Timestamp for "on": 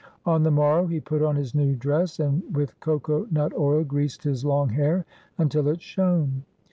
0.25-0.41, 1.21-1.35